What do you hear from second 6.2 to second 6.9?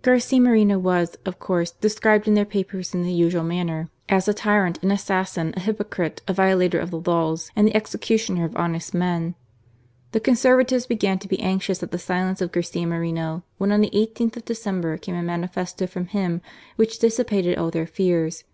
a violator of